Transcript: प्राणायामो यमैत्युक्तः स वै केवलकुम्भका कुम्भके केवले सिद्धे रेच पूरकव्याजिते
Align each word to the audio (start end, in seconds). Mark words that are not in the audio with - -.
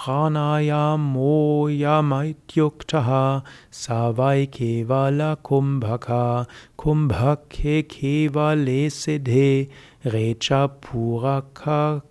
प्राणायामो 0.00 1.32
यमैत्युक्तः 1.70 3.08
स 3.80 3.96
वै 4.18 4.44
केवलकुम्भका 4.56 6.20
कुम्भके 6.82 7.74
केवले 7.94 8.78
सिद्धे 9.00 9.50
रेच 10.14 10.48
पूरकव्याजिते 10.86 12.08